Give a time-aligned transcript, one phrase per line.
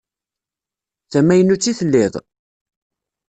[1.05, 2.13] D tamaynut i telliḍ?